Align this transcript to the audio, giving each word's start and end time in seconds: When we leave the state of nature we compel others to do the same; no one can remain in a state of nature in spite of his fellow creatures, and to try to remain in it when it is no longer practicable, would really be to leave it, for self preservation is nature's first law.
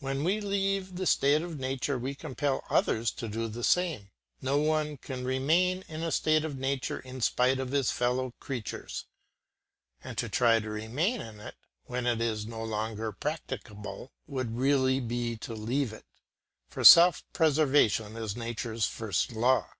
When 0.00 0.22
we 0.22 0.42
leave 0.42 0.96
the 0.96 1.06
state 1.06 1.40
of 1.40 1.58
nature 1.58 1.98
we 1.98 2.14
compel 2.14 2.62
others 2.68 3.10
to 3.12 3.26
do 3.26 3.48
the 3.48 3.64
same; 3.64 4.10
no 4.42 4.58
one 4.58 4.98
can 4.98 5.24
remain 5.24 5.82
in 5.88 6.02
a 6.02 6.12
state 6.12 6.44
of 6.44 6.58
nature 6.58 7.00
in 7.00 7.22
spite 7.22 7.58
of 7.58 7.70
his 7.70 7.90
fellow 7.90 8.34
creatures, 8.38 9.06
and 10.04 10.18
to 10.18 10.28
try 10.28 10.60
to 10.60 10.68
remain 10.68 11.22
in 11.22 11.40
it 11.40 11.54
when 11.84 12.06
it 12.06 12.20
is 12.20 12.44
no 12.46 12.62
longer 12.62 13.12
practicable, 13.12 14.12
would 14.26 14.58
really 14.58 15.00
be 15.00 15.38
to 15.38 15.54
leave 15.54 15.94
it, 15.94 16.04
for 16.68 16.84
self 16.84 17.24
preservation 17.32 18.14
is 18.14 18.36
nature's 18.36 18.84
first 18.84 19.32
law. 19.32 19.70